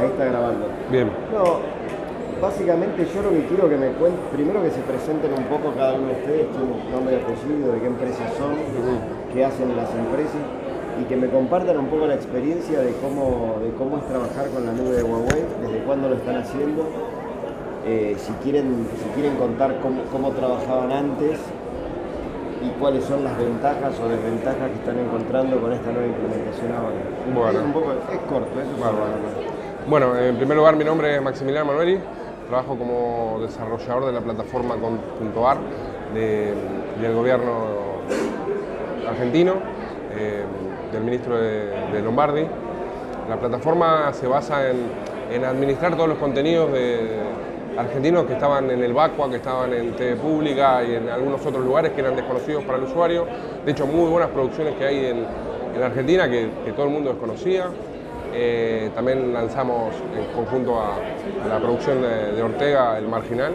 [0.00, 0.66] Ahí está grabando.
[0.90, 1.10] Bien.
[1.32, 1.60] No,
[2.40, 5.94] básicamente yo lo que quiero que me cuenten, primero que se presenten un poco cada
[5.94, 8.54] uno de ustedes, quién nombre y apellido, de qué empresas son,
[9.32, 10.42] qué hacen las empresas
[11.00, 14.64] y que me compartan un poco la experiencia de cómo, de cómo es trabajar con
[14.64, 16.84] la nube de Huawei, desde cuándo lo están haciendo,
[17.86, 21.38] eh, si, quieren, si quieren contar cómo, cómo trabajaban antes
[22.64, 26.96] y cuáles son las ventajas o desventajas que están encontrando con esta nueva implementación ahora.
[27.34, 27.58] Bueno.
[27.58, 29.65] Es, un poco, es corto, eso es Bárbaro.
[29.88, 32.00] Bueno, en primer lugar mi nombre es Maximiliano Manueli,
[32.48, 35.58] trabajo como desarrollador de la plataforma .ar
[36.12, 36.54] de-
[37.00, 37.52] del gobierno
[39.08, 39.54] argentino,
[40.12, 40.44] eh,
[40.92, 42.44] del ministro de, de Lombardi.
[43.28, 46.68] La plataforma se basa en, administrar todos los contenidos
[47.78, 51.64] argentinos que estaban en el Bacua, que estaban en TV Pública y en algunos otros
[51.64, 53.26] lugares que eran desconocidos para el usuario.
[53.64, 55.24] De hecho, muy buenas producciones que hay en,
[55.76, 57.66] en Argentina que, que todo el mundo desconocía.
[58.32, 60.96] Eh, también lanzamos en conjunto a,
[61.48, 63.52] la producción de, Ortega, El Marginal,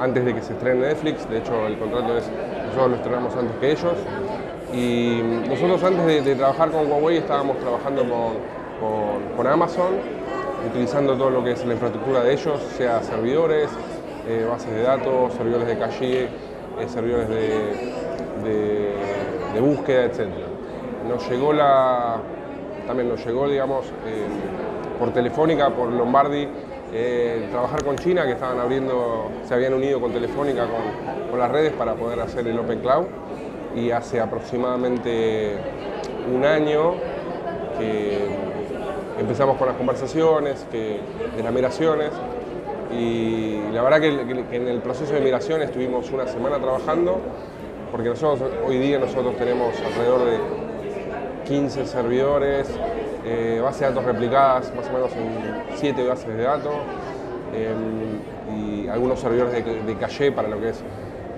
[0.00, 1.28] antes de que se estrene en Netflix.
[1.28, 2.28] De hecho, el contrato es,
[2.66, 3.94] nosotros lo estrenamos antes que ellos.
[4.72, 9.92] Y nosotros antes de, trabajar con Huawei estábamos trabajando con, con- Amazon,
[10.68, 13.68] utilizando todo lo que es la infraestructura de ellos, sea servidores,
[14.26, 16.28] eh, bases de datos, servidores de caché, eh,
[16.88, 17.38] servidores de,
[18.48, 18.94] de-
[19.54, 20.28] de búsqueda, etc.
[21.08, 22.16] Nos llegó la,
[22.86, 24.26] también nos llegó, digamos, eh,
[24.98, 26.46] por Telefónica, por Lombardi,
[26.92, 31.72] eh, trabajar con China, que estaban abriendo, se habían unido con Telefónica, con, las redes
[31.72, 33.06] para poder hacer el Open Cloud.
[33.74, 35.56] Y hace aproximadamente
[36.32, 36.92] un año
[37.76, 38.28] que
[39.18, 41.00] empezamos con las conversaciones, que,
[41.36, 42.12] de las migraciones.
[42.96, 47.18] Y la verdad que, que- que en el proceso de migración estuvimos una semana trabajando,
[47.90, 50.38] porque nosotros hoy día nosotros tenemos alrededor de
[51.44, 52.68] 15 servidores,
[53.24, 56.72] eh, bases de datos replicadas más o menos en 7 bases de datos
[57.54, 57.72] eh,
[58.56, 60.80] y algunos servidores de, de caché para lo que es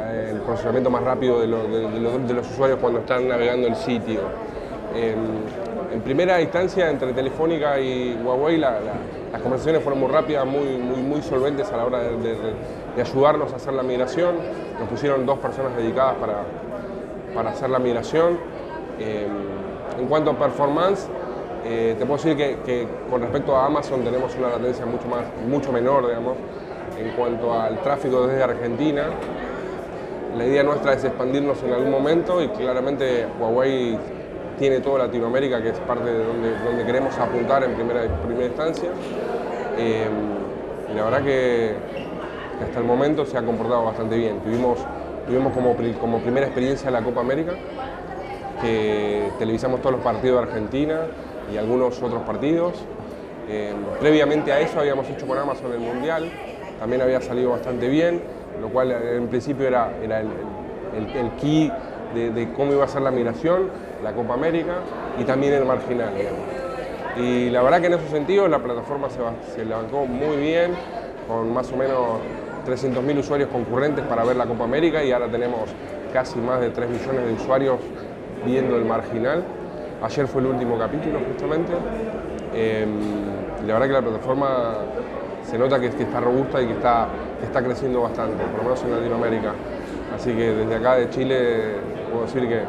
[0.00, 1.88] eh, el procesamiento más rápido de, lo- de-
[2.26, 4.20] de los, usuarios cuando están navegando el sitio.
[4.94, 5.14] Eh,
[5.92, 8.92] en primera instancia, entre Telefónica y Huawei, la- la-
[9.32, 12.36] las conversaciones fueron muy rápidas, muy, muy, solventes a la hora de,
[13.02, 14.36] ayudarnos a hacer la migración.
[14.78, 16.42] Nos pusieron dos personas dedicadas para,
[17.34, 18.38] para hacer la migración.
[18.98, 19.26] Eh,
[19.98, 21.06] en cuanto a performance,
[21.64, 25.72] eh, te puedo decir que, con respecto a Amazon tenemos una latencia mucho, más, mucho
[25.72, 26.36] menor, digamos,
[26.98, 29.06] en cuanto al tráfico desde Argentina.
[30.36, 33.98] La idea nuestra es expandirnos en algún momento y claramente Huawei
[34.58, 38.90] tiene toda Latinoamérica, que es parte de donde, donde queremos apuntar en primera, primera instancia.
[39.76, 40.06] Eh,
[40.92, 41.74] y la verdad que,
[42.62, 44.40] hasta el momento se ha comportado bastante bien.
[44.40, 44.78] Tuvimos,
[45.26, 47.52] tuvimos como, como primera experiencia la Copa América,
[48.60, 51.00] que televisamos todos los partidos de Argentina
[51.52, 52.74] y algunos otros partidos.
[53.48, 56.30] Eh, previamente a eso habíamos hecho con Amazon el Mundial,
[56.78, 58.20] también había salido bastante bien,
[58.60, 61.72] lo cual en principio era, el, key
[62.14, 63.70] de, cómo iba a ser la migración,
[64.02, 64.80] la Copa América
[65.18, 66.14] y también el marginal.
[66.14, 66.40] digamos.
[67.16, 69.18] Y la verdad que en esos sentidos la plataforma se,
[69.54, 70.72] se muy bien,
[71.26, 72.20] con más o menos
[72.66, 75.70] 300.000 usuarios concurrentes para ver la Copa América y ahora tenemos
[76.12, 77.78] casi más de 3 millones de usuarios
[78.44, 79.42] viendo el marginal.
[80.02, 81.72] Ayer fue el último capítulo justamente.
[82.54, 82.86] Eh,
[83.62, 84.74] y la verdad que la plataforma
[85.44, 87.08] se nota que, que está robusta y que está,
[87.40, 89.52] que está creciendo bastante, por lo menos en Latinoamérica.
[90.14, 91.36] Así que desde acá de Chile
[92.10, 92.62] puedo decir que,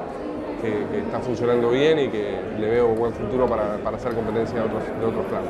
[0.62, 4.60] que- que está funcionando bien y que le veo buen futuro para, para hacer competencia
[4.60, 5.48] de otros, de otros planos.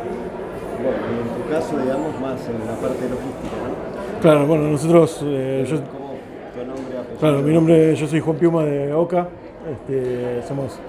[0.82, 4.22] Bueno, en tu caso, digamos, más en la parte logística, ¿no?
[4.22, 6.14] Claro, bueno, nosotros, eh, yo, ¿Cómo,
[6.54, 9.28] tu nombre, claro, mi nombre, yo soy Juan Piuma de OCA,
[9.68, 10.80] este, somos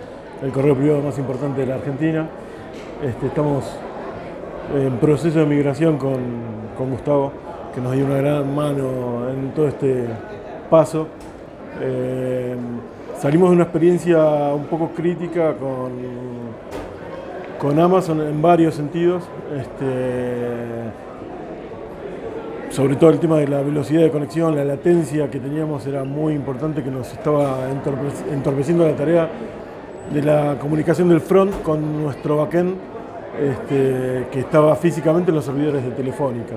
[0.42, 2.28] el correo privado más importante de la Argentina.
[3.04, 3.64] Este, estamos
[4.74, 6.18] en proceso de migración con,
[6.76, 7.32] con Gustavo,
[7.74, 10.06] que nos dio una gran mano en todo este
[10.68, 11.08] paso.
[11.80, 12.54] Eh,
[13.18, 14.18] salimos de una experiencia
[14.54, 15.92] un poco crítica con,
[17.58, 19.24] con Amazon en varios sentidos.
[19.56, 21.09] Este,
[22.70, 26.34] sobre todo el tema de la velocidad de conexión, la latencia que teníamos era muy
[26.34, 29.28] importante, que nos estaba entorpe- entorpeciendo la tarea
[30.12, 32.74] de la comunicación del front con nuestro backend,
[33.40, 36.54] este, que estaba físicamente en los servidores de Telefónica.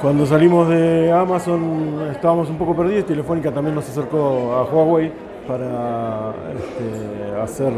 [0.00, 5.12] Cuando salimos de Amazon estábamos un poco perdidos, Telefónica también nos acercó a Huawei
[5.46, 7.72] para este, hacer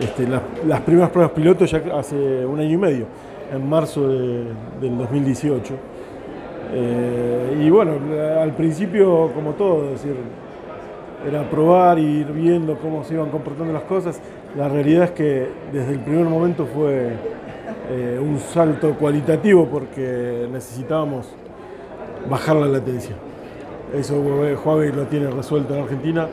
[0.00, 0.26] este,
[0.66, 3.06] las, primeras pruebas pilotos ya hace un año y medio,
[3.52, 4.44] en marzo de-
[4.82, 5.74] del 2018.
[6.72, 7.92] Eh, y bueno,
[8.40, 10.14] al principio, como todo, decir,
[11.26, 14.20] era probar y ir viendo cómo se iban comportando las cosas.
[14.56, 17.12] La realidad es que desde el primer momento fue
[17.90, 21.28] eh, un salto cualitativo porque necesitábamos
[22.28, 23.16] bajar la latencia.
[23.94, 26.28] Eso Huawei lo tiene resuelto en Argentina,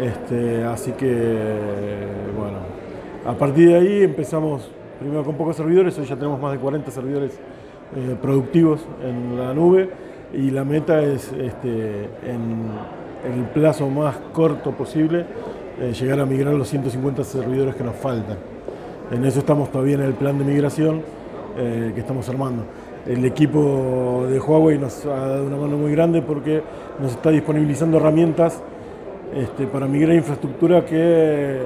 [0.00, 1.06] este, así que
[2.36, 2.58] bueno,
[3.24, 4.68] a partir de ahí empezamos
[4.98, 7.38] primero con pocos servidores, hoy ya tenemos más de 40 servidores
[7.96, 9.88] eh, productivos en la nube
[10.34, 15.24] y la meta es este, en, el plazo más corto posible
[15.80, 18.36] eh, llegar a migrar los 150 servidores que nos faltan.
[19.10, 21.02] En eso estamos todavía en el plan de migración
[21.56, 22.62] eh, que estamos armando.
[23.06, 26.62] El equipo de Huawei nos ha dado una mano muy grande porque
[27.00, 28.62] nos está disponibilizando herramientas
[29.34, 31.56] este, para migrar infraestructura que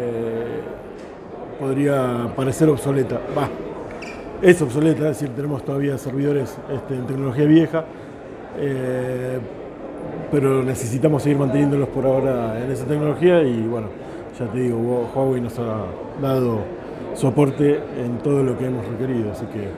[1.58, 3.20] podría parecer obsoleta.
[3.36, 3.48] Va,
[4.43, 7.85] es obsoleta, es decir, tenemos todavía servidores este, en tecnología vieja,
[8.59, 9.39] eh,
[10.31, 13.89] pero necesitamos seguir manteniéndolos por ahora en esa tecnología y bueno,
[14.39, 15.85] ya te digo, Huawei nos ha
[16.21, 16.61] dado
[17.15, 19.69] soporte en todo lo que hemos requerido, así que...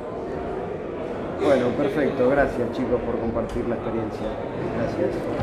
[1.44, 4.26] Bueno, perfecto, gracias chicos por compartir la experiencia.
[4.78, 5.34] Gracias.